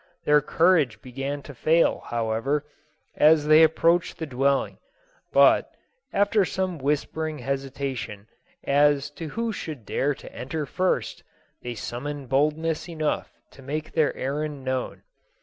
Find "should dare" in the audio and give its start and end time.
9.53-10.15